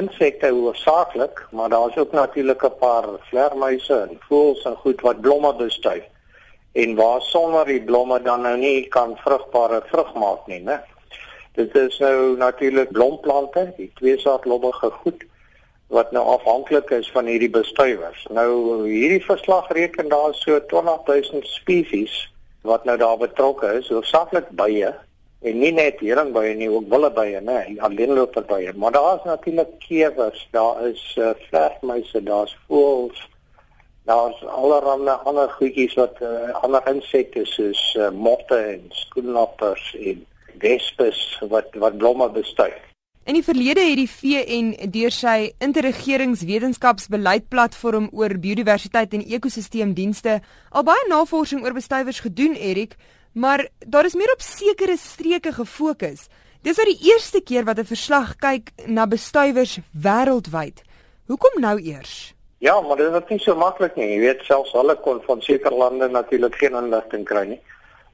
[0.00, 5.54] insekte hoofsaaklik, maar daar's ook natuurlik 'n paar vlermuise en voëls en goed wat blomme
[5.54, 6.04] bestuif.
[6.72, 10.80] En waar sonder die blomme dan nou nie kan vrugbare vrug maak nie, né?
[11.52, 15.24] Dit is nou natuurlik blomplante, die tweesaadlobbige goed
[15.86, 18.26] wat nou afhanklik is van hierdie bestuivers.
[18.30, 18.50] Nou
[18.86, 22.32] hierdie verslag reken daar so 20000 spesies
[22.62, 24.94] wat nou daar betrokke is, hoofsaaklik bye
[25.40, 30.82] en nie net heringbye nie, ook willebye, nê, alleenloperbye, maar daar is natuurlik kewers, daar
[30.88, 33.22] is uh, vlermuise, daar's voëls,
[34.08, 40.24] daar's allerlei ander goedjies wat uh, ander insekte soos uh, motte en skoenlappers en
[40.60, 42.89] wespes wat wat blomme bestuif.
[43.30, 50.42] In die verlede het die VN deur sy interregeringswetenskapsbeleidplatform oor biodiversiteit en ekosisteemdienste
[50.74, 52.96] al baie navorsing oor bestuivers gedoen, Erik,
[53.30, 56.26] maar daar is meer op sekere streke gefokus.
[56.66, 60.82] Dis nou die eerste keer wat 'n verslag kyk na bestuivers wêreldwyd.
[61.30, 62.34] Hoekom nou eers?
[62.58, 64.10] Ja, maar dit is nie so maklik nie.
[64.10, 67.60] Jy weet selfs hulle kon van sekere lande natuurlik geen inligting kry nie.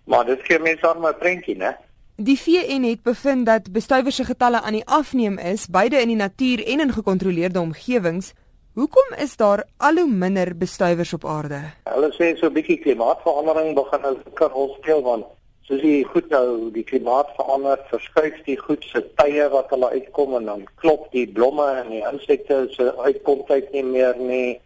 [0.04, 1.76] Maar dit gee mense dan 'n prentjie, né?
[2.16, 6.16] Die VN het bevind dat bestuivers se getalle aan die afneem is, beide in die
[6.16, 8.30] natuur en in gekontroleerde omgewings.
[8.72, 11.60] Hoekom is daar al hoe minder bestuivers op aarde?
[11.84, 15.26] Hulle sê so 'n bietjie klimaatsverandering begin 'n rol speel want
[15.60, 20.34] soos jy goed nou die klimaat verander, verskuif die goed se tye wat hulle uitkom
[20.34, 24.60] en dan klop die blomme en die insekte se uitkomtyd nie meer nie.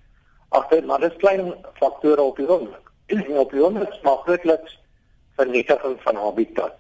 [0.49, 2.71] Ag, maar dis klein faktore op die grond.
[3.07, 4.79] En op die grond maar grootliks
[5.37, 6.75] vernietiging van habitat.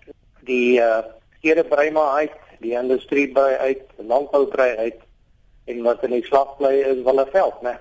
[0.48, 0.98] Die uh,
[1.38, 5.00] stede brei maar uit, die industrie brei uit, landbou brei uit
[5.64, 7.76] en wat in die slag bly is wille veld, né?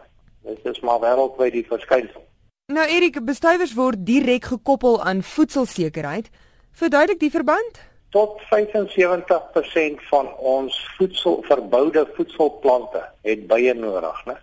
[0.45, 2.23] Dit is maar wêreldwyd die verskynsel.
[2.69, 6.29] Nou Erik, bestuivers word direk gekoppel aan voedselsekerheid.
[6.71, 7.81] Verduidelik die verband?
[8.13, 14.37] Tot 75% van ons voedsel verboude voedselplante het bye nodig, né?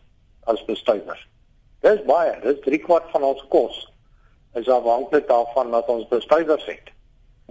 [0.44, 1.22] As bestuivers.
[1.86, 3.84] Dis baie, dis 3 kwart van ons kos
[4.56, 6.92] is afhanklik daarvan dat ons bestuivers het.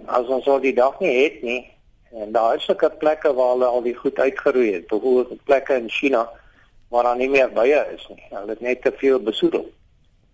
[0.04, 1.62] As ons al die dag nie het nie,
[2.10, 5.90] En daar is sulke plekke waar hulle al die goed uitgeroei het, byvoorbeeld plekke in
[5.90, 6.28] China
[6.88, 8.22] waar daar nie meer bye is nie.
[8.30, 9.66] Hulle het net te veel besoedel.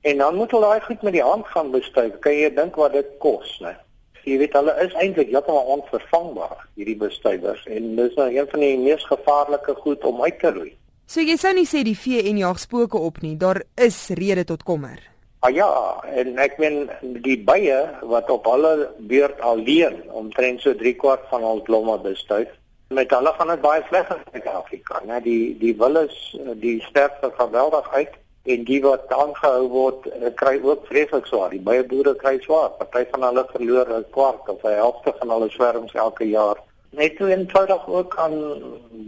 [0.01, 2.19] En dan moet hulle daai goed met die hand gaan bestuif.
[2.19, 3.75] Kan jy dink wat dit kos, né?
[4.23, 8.77] Jy weet hulle is eintlik heeltemal onvervangbaar, hierdie bestuivers en dis nou een van die
[8.79, 10.71] mees gevaarlike goed om uit te roei.
[11.11, 13.35] So jy sou nie sê die vee en jag spooke op nie.
[13.37, 15.12] Daar is rede tot kommer.
[15.45, 16.85] Ah ja, en ek meen
[17.25, 22.53] die bye wat op hulle beurt alleen omtrent so 3 kwart van ons blomme bestuif.
[22.95, 25.19] Met hulle gaan dit baie sleg in Afrika, né?
[25.25, 26.15] Die die willes,
[26.63, 28.15] die sterfte geweldig uit
[28.55, 31.51] en die wat aangehou word, eh, kry ook vreeslik swaar.
[31.51, 32.71] Die bye boere kry swaar.
[32.79, 36.63] Party van hulle verloor 'n kwart of 'n helfte van hulle swerms elke jaar.
[36.91, 38.39] Net toe eenvoudig ook aan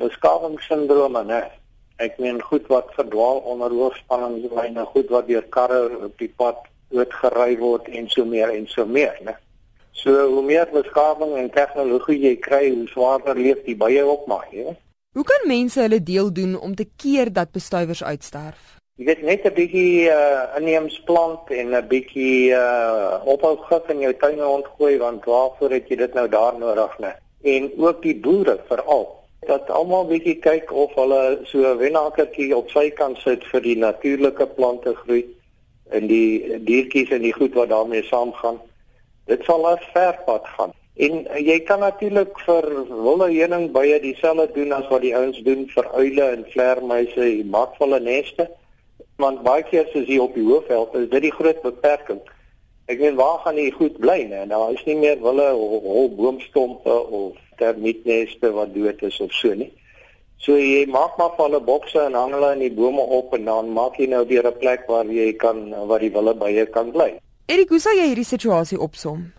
[0.02, 1.42] beskawingssindrome, né?
[1.96, 6.56] Ek meen goed wat verdwaal onder hoogspanningslyne, goed wat deur karre op die pad
[6.94, 9.36] uitgery word en so meer en so meer, né?
[9.94, 14.46] So hoe meer beskawing en tegnologie jy kry, hoe swaarder leef die bye op maar,
[14.50, 14.74] hè?
[15.14, 18.74] Hoe kan mense hulle deel doen om te keer dat bestuivers uitsterf?
[18.98, 24.14] Jy weet net 'n bietjie uh inneemsplant en 'n bietjie uh ophou gif in jou
[24.14, 27.14] tuin ontgooi want waarvoor het jy dit nou daar nodig, né?
[27.42, 32.70] En ook die boere veral dat almal bietjie kyk of hulle so 'n wennakertjie op
[32.70, 35.24] sy kant sit vir die natuurlike plante groei
[35.90, 38.60] en die diertjies en die goed wat daarmee saamgaan.
[39.26, 40.72] Dit sal 'n ver pad gaan.
[40.94, 45.64] En jy kan natuurlik vir wilde heuning baie dieselfde doen as wat die ouens doen
[45.68, 48.50] vir uile en vlermuise, die maak hulle neste.
[49.16, 52.20] Want baie keer soos hier op die hoofveld is dit die groot beperking.
[52.86, 54.42] Ek weet waar gaan die goed bly nê?
[54.48, 59.70] Daar is nie meer wille hol boomstompe of termietneste wat dood is of so nie.
[60.44, 63.44] So jy maak maar van 'n bokse en hang hulle in die bome op en
[63.44, 66.90] dan maak jy nou weer 'n plek waar jy kan waar die wille bye kan
[66.90, 67.16] bly.
[67.46, 69.32] Erik, hoe sou jy hierdie situasie opsom?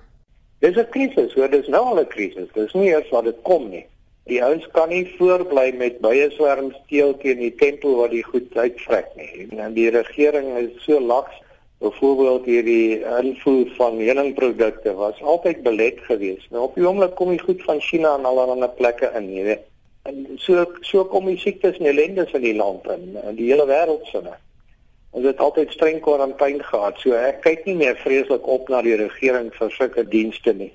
[0.59, 2.49] Dis 'n krisis, hoor, dis nou al 'n krisis.
[2.53, 3.85] Dis nie eers wat dit kom nie.
[4.25, 8.57] Die ouens kan nie voorbly met baie swerms steeltjie in die tempel wat die goed
[8.57, 9.47] uitvrek nie.
[9.57, 11.35] En die regering is so laks
[11.85, 16.49] Byvoorbeeld hierdie invoer van heuningprodukte was altyd belet geweest.
[16.49, 19.67] Nou op die oomblik kom die goed van China en allerlei plekke in, jy weet.
[20.09, 23.67] En so so kom die siektes en ellendes in die land in, in die hele
[23.69, 24.33] wêreld sinne.
[25.15, 26.97] Ons het altyd streng kwarantyne gehad.
[27.01, 30.71] So ek kyk nie meer vreeslik op na die regering vir sulke dienste nie.